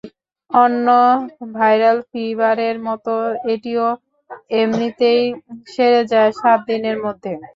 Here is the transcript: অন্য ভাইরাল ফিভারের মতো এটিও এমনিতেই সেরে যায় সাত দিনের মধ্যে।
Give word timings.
অন্য 0.51 0.87
ভাইরাল 1.53 1.97
ফিভারের 2.09 2.77
মতো 2.87 3.13
এটিও 3.53 3.87
এমনিতেই 4.55 5.21
সেরে 5.67 6.01
যায় 6.11 6.31
সাত 6.39 6.59
দিনের 6.69 6.97
মধ্যে। 7.05 7.31